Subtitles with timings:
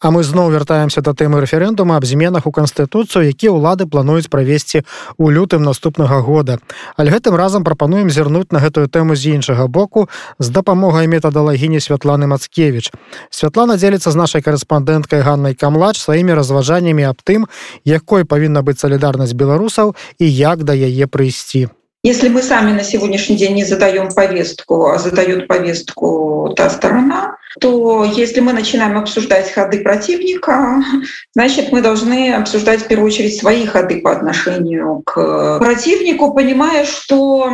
[0.00, 4.84] А мы зноў вяртаемся да тэмы рэферэндума аб зменах у канстытуцыю які ўлады плануюць правесці
[5.16, 6.58] у лютым наступнага года
[7.00, 10.04] але гэтым разам прапануем зірнуць на гэтую тэму з іншага боку
[10.38, 12.92] з дапамогай метадалагіні святланы мацкевич
[13.30, 17.48] Святлана дзеліцца з нашай корэспандэнткай ганнай камлач сваімі разважаннямі аб тым
[17.88, 21.72] якой павінна быць салідарнасць беларусаў і як да яе прыйсці
[22.03, 28.03] Если мы сами на сегодняшний день не задаем повестку, а задают повестку та сторона, то
[28.03, 30.81] если мы начинаем обсуждать ходы противника,
[31.35, 37.53] значит, мы должны обсуждать в первую очередь свои ходы по отношению к противнику, понимая, что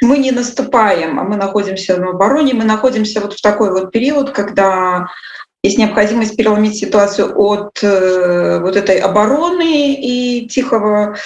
[0.00, 4.30] мы не наступаем, а мы находимся в обороне, мы находимся вот в такой вот период,
[4.30, 5.08] когда
[5.64, 11.16] есть необходимость переломить ситуацию от э, вот этой обороны и тихого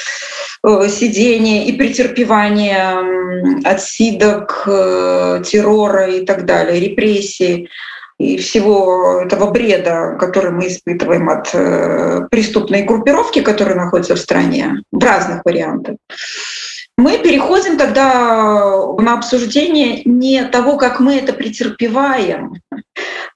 [0.66, 3.02] э, сидения и претерпевания
[3.64, 7.68] отсидок, э, террора и так далее, репрессий
[8.18, 14.82] и всего этого бреда, который мы испытываем от э, преступной группировки, которая находится в стране,
[14.90, 15.96] в разных вариантах.
[16.98, 22.54] Мы переходим тогда на обсуждение не того, как мы это претерпеваем,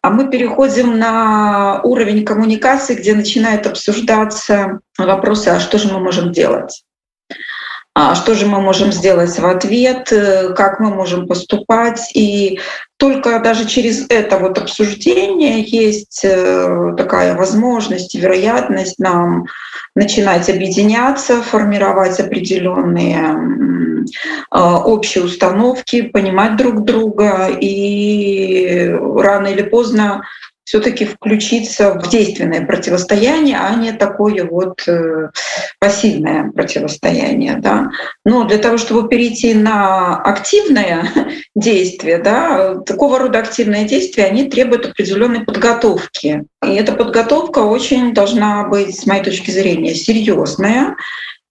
[0.00, 6.32] а мы переходим на уровень коммуникации, где начинают обсуждаться вопросы, а что же мы можем
[6.32, 6.82] делать?
[8.02, 10.10] А что же мы можем сделать в ответ,
[10.56, 12.10] как мы можем поступать.
[12.14, 12.58] И
[12.96, 19.44] только даже через это вот обсуждение есть э, такая возможность вероятность нам
[19.94, 24.06] начинать объединяться, формировать определенные
[24.50, 30.22] а, общие установки, понимать друг друга и рано или поздно
[30.64, 35.30] все-таки включиться в действенное противостояние, а не такое вот э,
[35.78, 37.56] пассивное противостояние.
[37.58, 37.90] Да?
[38.24, 41.08] Но для того, чтобы перейти на активное
[41.54, 46.44] действие, да, такого рода активные действия, они требуют определенной подготовки.
[46.64, 50.96] И эта подготовка очень должна быть, с моей точки зрения, серьезная.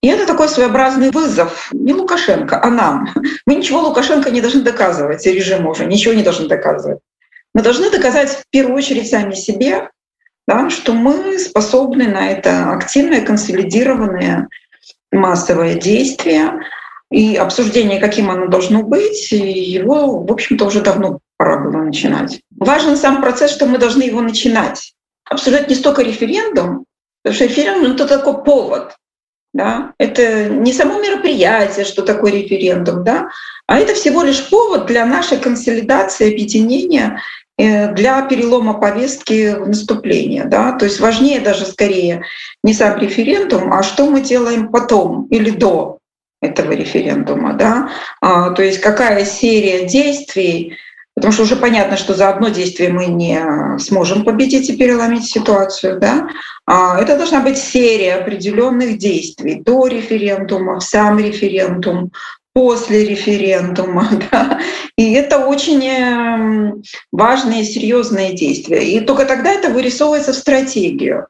[0.01, 3.09] И это такой своеобразный вызов не Лукашенко, а нам.
[3.45, 6.99] Мы ничего Лукашенко не должны доказывать, и режиму уже ничего не должны доказывать.
[7.53, 9.89] Мы должны доказать в первую очередь сами себе,
[10.47, 14.47] да, что мы способны на это активное, консолидированное
[15.11, 16.61] массовое действие.
[17.11, 22.41] И обсуждение, каким оно должно быть, его, в общем-то, уже давно пора было начинать.
[22.55, 24.93] Важен сам процесс, что мы должны его начинать.
[25.27, 26.85] Обсуждать не столько референдум,
[27.23, 28.95] потому что референдум— это такой повод.
[29.53, 29.93] Да?
[29.97, 33.29] Это не само мероприятие, что такое референдум, да?
[33.65, 37.21] а это всего лишь повод для нашей консолидации, объединения
[37.59, 40.45] для перелома повестки в наступление.
[40.45, 40.71] Да?
[40.71, 42.23] То есть важнее даже скорее
[42.63, 45.97] не сам референдум, а что мы делаем потом или до
[46.41, 47.53] этого референдума.
[47.53, 47.89] Да?
[48.21, 50.77] А, то есть какая серия действий,
[51.15, 55.99] потому что уже понятно, что за одно действие мы не сможем победить и переломить ситуацию.
[55.99, 56.29] Да?
[56.65, 62.11] А это должна быть серия определенных действий до референдума, в сам референдум,
[62.53, 64.09] после референдума.
[64.31, 64.59] Да?
[64.97, 68.83] И это очень эм, важные, серьезные действия.
[68.83, 71.27] И только тогда это вырисовывается в стратегию.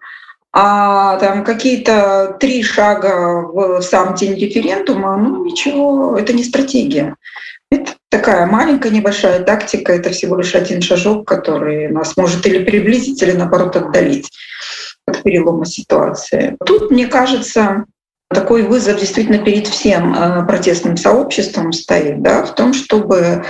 [0.52, 7.16] А там какие-то три шага в сам день референдума, ну ничего, это не стратегия.
[7.72, 13.22] Это такая маленькая небольшая тактика, это всего лишь один шажок, который нас может или приблизить,
[13.22, 14.32] или наоборот отдалить
[15.06, 16.58] от перелома ситуации.
[16.66, 17.86] Тут, мне кажется,
[18.30, 23.44] такой вызов действительно перед всем э, протестным сообществом стоит, да, в том, чтобы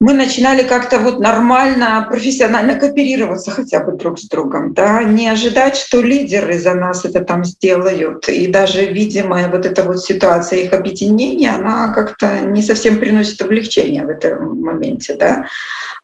[0.00, 5.76] мы начинали как-то вот нормально, профессионально кооперироваться хотя бы друг с другом, да, не ожидать,
[5.76, 8.28] что лидеры за нас это там сделают.
[8.28, 14.04] И даже видимая вот эта вот ситуация их объединения, она как-то не совсем приносит облегчения
[14.04, 15.46] в этом моменте, да.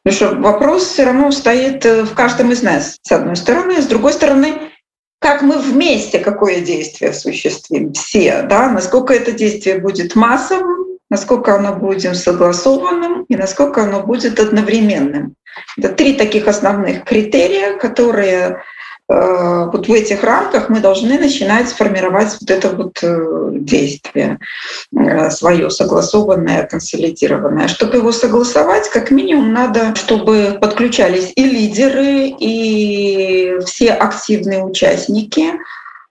[0.03, 3.87] Потому что вопрос все равно стоит э, в каждом из нас, с одной стороны, с
[3.87, 4.64] другой стороны,
[5.25, 11.75] как мы вместе какое действие осуществим все, да, насколько это действие будет массовым, насколько оно
[11.77, 15.35] будет согласованным и насколько оно будет одновременным.
[15.79, 18.63] Это три таких основных критерия, которые
[19.07, 24.39] вот в этих рамках мы должны начинать формировать вот это вот э, действие
[24.97, 27.69] э, свое согласованное, консолидированное.
[27.69, 35.53] Чтобы его согласовать, как минимум надо, чтобы подключались и лидеры, и все активные участники,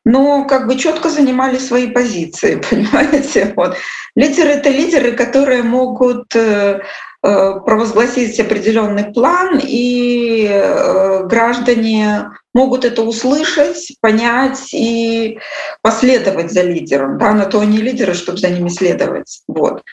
[0.06, 3.54] но как бы четко занимали свои позиции, понимаете?
[3.56, 3.78] Вот.
[4.16, 6.82] Лидеры— это лидеры, которые могут э,
[7.24, 15.40] э, провозгласить определенный план, и э, граждане могут это услышать, понять и
[15.82, 17.18] последовать за лидером.
[17.18, 19.42] Да, на то они лидеры, чтобы за ними следовать.
[19.48, 19.84] Вот.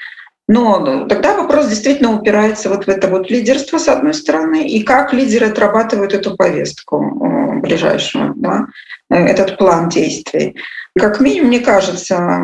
[0.53, 4.83] Но ну, тогда вопрос действительно упирается вот в это вот лидерство, с одной стороны, и
[4.83, 8.67] как лидеры отрабатывают эту повестку ближайшую, да,
[9.09, 10.57] этот план действий.
[10.99, 12.43] Как минимум, мне кажется,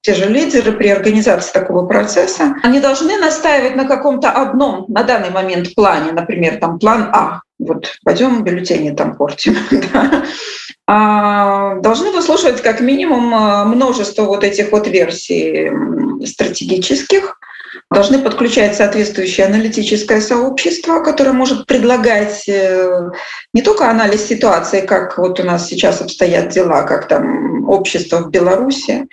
[0.00, 5.30] те же лидеры при организации такого процесса, они должны настаивать на каком-то одном на данный
[5.30, 9.56] момент плане, например, там план А, вот пойдем бюллетени там портим,
[10.86, 15.70] а, должны выслушивать как минимум э, множество вот этих вот версий
[16.26, 17.38] стратегических,
[17.90, 23.10] должны подключать соответствующее аналитическое сообщество, которое может предлагать э,
[23.52, 28.30] не только анализ ситуации, как вот у нас сейчас обстоят дела, как там общество в
[28.30, 29.06] Беларуси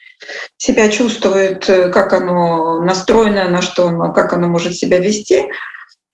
[0.58, 5.44] себя чувствует, э, как оно настроено, на что оно, как оно может себя вести,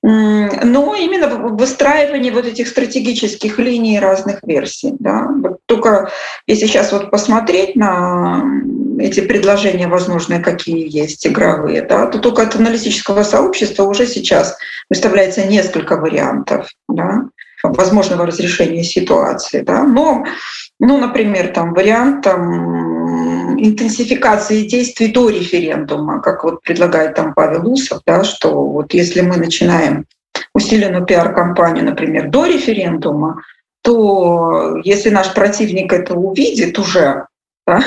[0.04, 4.94] но именно выстраивание вот этих стратегических линий разных версий.
[5.00, 5.30] Да.
[5.42, 6.12] Вот только
[6.46, 8.44] если сейчас вот посмотреть на
[9.00, 14.58] эти предложения возможные, какие есть, игровые, да, то только от аналитического сообщества уже сейчас
[14.90, 17.24] выставляется несколько вариантов да,
[17.64, 19.62] возможного разрешения ситуации.
[19.62, 19.84] Да.
[19.84, 20.26] Но,
[20.80, 28.02] ну, например, там вариант там, интенсификации действий до референдума, как вот предлагает там Павел Усов,
[28.06, 30.06] да, что вот если мы начинаем
[30.54, 33.42] усиленную пиар-кампанию, например, до референдума,
[33.82, 37.28] то если наш противник это увидит уже,
[37.66, 37.84] да,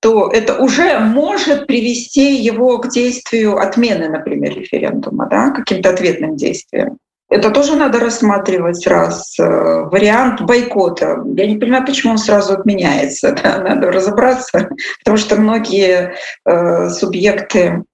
[0.00, 6.98] то это уже может привести его к действию отмены, например, референдума, да, каким-то ответным действием.
[7.30, 9.38] Это тоже надо рассматривать раз.
[9.38, 11.22] Э, вариант бойкота.
[11.36, 13.32] Я не понимаю, почему он сразу отменяется.
[13.42, 13.58] Да?
[13.58, 14.70] Надо разобраться,
[15.00, 16.14] потому что многие
[16.44, 17.84] э, субъекты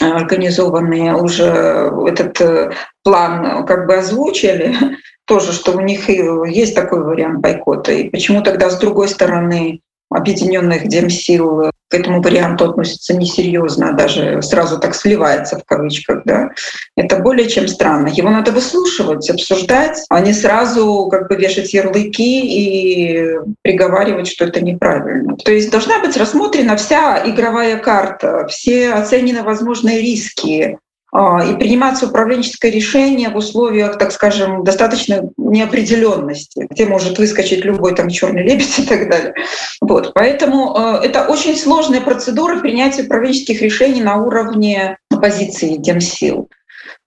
[0.00, 2.72] э, организованные уже этот э,
[3.02, 4.76] план как бы озвучили,
[5.24, 7.92] тоже, что у них есть такой вариант бойкота.
[7.92, 9.80] И почему тогда с другой стороны
[10.10, 16.50] объединенных демсил к этому варианту относится несерьезно, а даже сразу так сливается в кавычках, да,
[16.96, 18.08] это более чем странно.
[18.08, 24.60] Его надо выслушивать, обсуждать, а не сразу как бы вешать ярлыки и приговаривать, что это
[24.60, 25.36] неправильно.
[25.36, 30.78] То есть должна быть рассмотрена вся игровая карта, все оценены возможные риски,
[31.12, 38.08] и приниматься управленческое решение в условиях, так скажем, достаточной неопределенности, где может выскочить любой там
[38.08, 39.34] черный лебедь и так далее.
[39.80, 40.12] Вот.
[40.14, 46.48] Поэтому э, это очень сложная процедура принятия управленческих решений на уровне позиции демсил.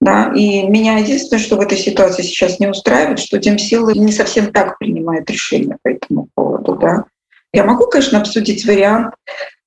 [0.01, 0.33] Да?
[0.35, 4.77] И меня единственное, что в этой ситуации сейчас не устраивает, что демсилы не совсем так
[4.77, 6.75] принимают решения по этому поводу.
[6.75, 7.05] Да?
[7.53, 9.13] Я могу, конечно, обсудить вариант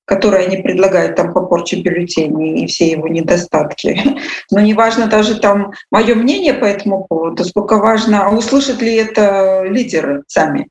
[0.07, 4.01] которые они предлагают там по порче бюллетеней и все его недостатки.
[4.51, 8.95] Но не важно даже там мое мнение по этому поводу, сколько важно, а услышат ли
[8.95, 10.69] это лидеры сами,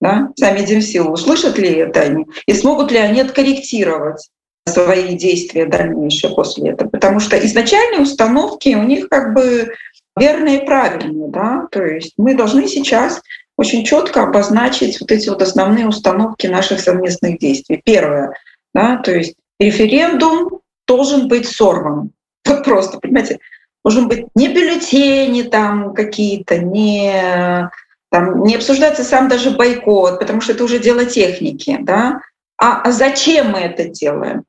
[0.00, 0.30] да?
[0.36, 4.30] сами Демсилы, услышат ли это они, и смогут ли они откорректировать
[4.68, 6.88] свои действия дальнейшие после этого.
[6.88, 9.72] Потому что изначальные установки у них как бы
[10.16, 11.28] верные и правильные.
[11.28, 11.66] Да?
[11.72, 13.20] То есть мы должны сейчас
[13.56, 17.80] очень четко обозначить вот эти вот основные установки наших совместных действий.
[17.84, 18.32] Первое
[18.76, 18.98] да?
[18.98, 22.10] То есть референдум должен быть сорван.
[22.46, 23.40] Вот просто, понимаете,
[23.82, 27.70] должен быть не бюллетени там какие-то, не,
[28.10, 31.78] там, не обсуждаться сам даже бойкот, потому что это уже дело техники.
[31.80, 32.20] Да?
[32.58, 34.44] А, а зачем мы это делаем?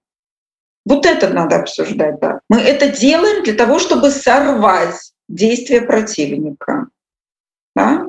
[0.86, 2.20] Вот это надо обсуждать.
[2.20, 2.42] Да.
[2.50, 6.88] Мы это делаем для того, чтобы сорвать действия противника.
[7.76, 8.08] Да?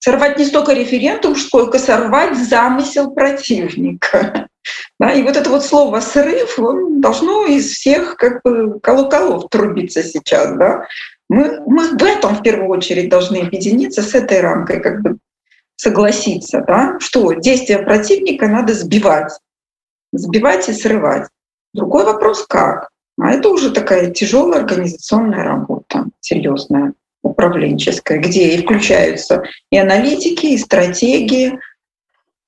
[0.00, 4.48] Сорвать не столько референдум, сколько сорвать замысел противника.
[4.98, 10.02] Да, и вот это вот слово «срыв» он должно из всех как бы колоколов трубиться
[10.02, 10.56] сейчас.
[10.56, 10.86] Да?
[11.28, 15.18] Мы, мы в этом в первую очередь должны объединиться с этой рамкой, как бы
[15.76, 16.96] согласиться, да?
[17.00, 19.32] что действия противника надо сбивать,
[20.12, 21.28] сбивать и срывать.
[21.74, 22.90] Другой вопрос— как?
[23.20, 30.58] А это уже такая тяжелая организационная работа, серьезная, управленческая, где и включаются и аналитики, и
[30.58, 31.58] стратегии,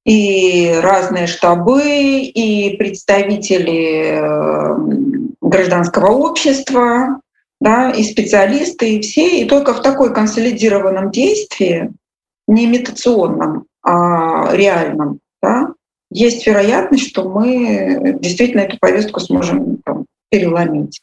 [0.05, 4.77] и разные штабы, и представители э,
[5.41, 7.21] гражданского общества,
[7.61, 9.41] да, и специалисты, и все.
[9.41, 11.93] И только в такой консолидированном действии,
[12.49, 15.73] не имитационном, а реальном, да,
[16.11, 21.01] есть вероятность, что мы действительно эту повестку сможем там, переломить.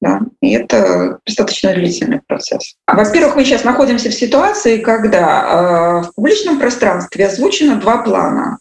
[0.00, 0.20] Да?
[0.40, 2.76] И это достаточно длительный процесс.
[2.86, 8.58] Во-первых, мы сейчас находимся в ситуации, когда э, в публичном пространстве озвучено два плана.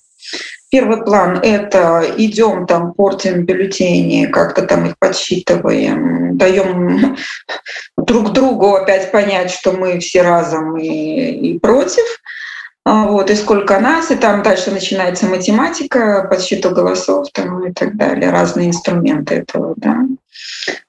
[0.70, 7.16] Первый план— это идем там, портим бюллетени, как-то там их подсчитываем, даем
[7.98, 12.04] друг другу опять понять, что мы все разом и, и против.
[12.90, 17.98] А, вот, и сколько нас, и там дальше начинается математика, подсчету голосов там, и так
[17.98, 19.74] далее, разные инструменты этого.
[19.76, 20.06] Да.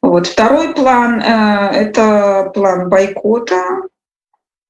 [0.00, 0.28] Вот.
[0.28, 3.82] Второй план э,— это план бойкота.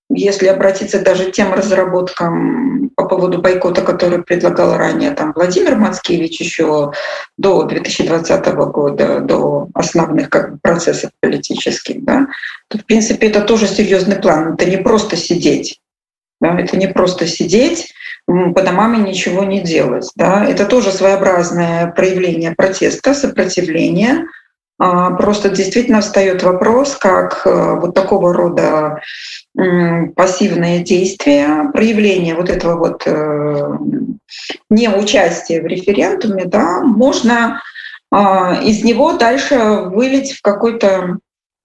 [0.08, 6.40] Если обратиться даже к тем разработкам по поводу бойкота, который предлагал ранее там, Владимир Мацкевич
[6.40, 6.92] еще
[7.36, 12.28] до 2020 года, до основных как процессов политических, да,
[12.68, 14.54] то, в принципе, это тоже серьезный план.
[14.54, 15.78] Это не просто сидеть
[16.40, 16.58] да?
[16.58, 17.92] Это не просто сидеть
[18.26, 20.10] по домам и ничего не делать.
[20.16, 20.44] Да?
[20.44, 24.26] Это тоже своеобразное проявление протеста, сопротивления.
[24.80, 29.00] А, просто действительно встает вопрос, как э, вот такого рода
[30.14, 33.68] пассивные действия, проявление вот этого вот э,
[34.70, 37.60] неучастия в референдуме, да, можно
[38.10, 41.18] а, из него дальше вылить в какой-то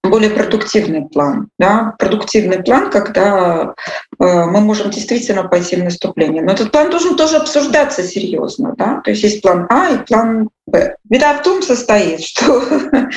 [0.08, 1.48] более продуктивный план.
[1.58, 1.94] Да?
[1.98, 3.74] Продуктивный план, когда
[4.18, 6.42] э, мы можем действительно пойти в наступление.
[6.42, 8.74] Но этот план должен тоже обсуждаться серьезно.
[8.76, 9.00] Да?
[9.04, 10.96] То есть есть план А и план Б.
[11.04, 13.08] Беда в том состоит, что э,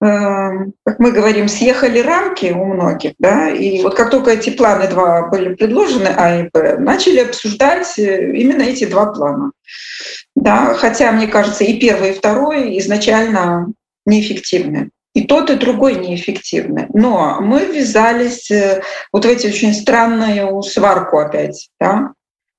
[0.00, 5.28] как мы говорим, съехали рамки у многих, да, и вот как только эти планы два
[5.28, 9.52] были предложены, А и Б, начали обсуждать э, именно эти два плана.
[10.36, 13.72] Да, хотя, мне кажется, и первый, и второй изначально
[14.06, 14.90] неэффективны.
[15.14, 16.88] И тот, и другой неэффективны.
[16.92, 22.12] Но мы ввязались э, вот в эти очень странную сварку опять, да,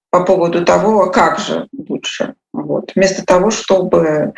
[0.09, 2.35] по поводу того, а как же лучше.
[2.53, 2.93] Вот.
[2.95, 4.33] Вместо того, чтобы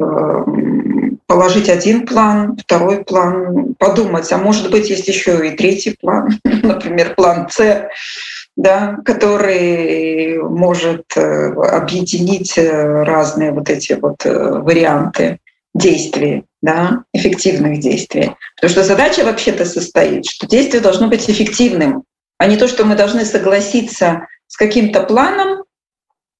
[0.00, 6.40] эм, положить один план, второй план, подумать, а может быть, есть еще и третий план,
[6.44, 7.88] например, план С,
[8.56, 15.38] да, который может э, объединить э, разные вот эти вот варианты
[15.76, 18.32] действий, да, эффективных действий.
[18.56, 22.02] Потому что задача вообще-то состоит, что действие должно быть эффективным,
[22.38, 25.62] а не то, что мы должны согласиться с каким-то планом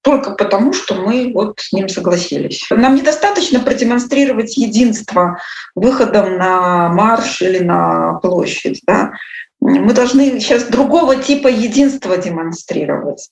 [0.01, 2.61] только потому, что мы вот с ним согласились.
[2.69, 5.39] Нам недостаточно продемонстрировать единство
[5.75, 8.81] выходом на марш или на площадь.
[8.85, 9.13] Да?
[9.59, 13.29] Мы должны сейчас другого типа единства демонстрировать.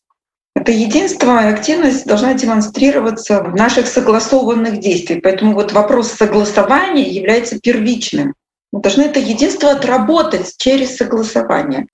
[0.65, 5.22] Это единство активность должна демонстрироваться в наших согласованных действиях.
[5.22, 8.34] Поэтому вот вопрос согласования является первичным.
[8.72, 11.86] Мы должны это единство отработать через согласование.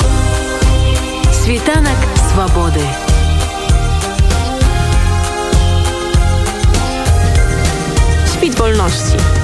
[1.44, 1.98] Светанок
[2.34, 2.80] свободы.
[8.34, 9.40] Świt wolności.